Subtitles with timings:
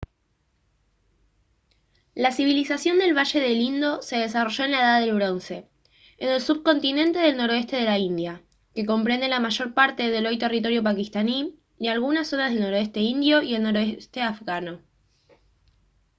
[2.15, 5.69] la civilización del valle del indo se desarrolló en la edad del bronce
[6.17, 8.41] en el subcontinente del noroeste de la india
[8.73, 13.43] que comprende la mayor parte del hoy territorio pakistaní y algunas zonas del noroeste indio
[13.43, 14.81] y el noreste afgano